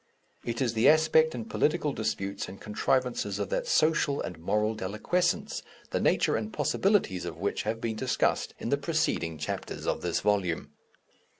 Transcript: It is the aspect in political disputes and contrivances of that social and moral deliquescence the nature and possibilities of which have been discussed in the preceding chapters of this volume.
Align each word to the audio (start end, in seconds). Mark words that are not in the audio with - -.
It 0.43 0.63
is 0.63 0.73
the 0.73 0.89
aspect 0.89 1.35
in 1.35 1.45
political 1.45 1.93
disputes 1.93 2.49
and 2.49 2.59
contrivances 2.59 3.37
of 3.37 3.49
that 3.49 3.67
social 3.67 4.19
and 4.19 4.39
moral 4.39 4.73
deliquescence 4.75 5.61
the 5.91 5.99
nature 5.99 6.35
and 6.35 6.51
possibilities 6.51 7.23
of 7.23 7.37
which 7.37 7.61
have 7.69 7.79
been 7.79 7.97
discussed 7.97 8.55
in 8.57 8.69
the 8.69 8.77
preceding 8.77 9.37
chapters 9.37 9.85
of 9.85 10.01
this 10.01 10.21
volume. 10.21 10.71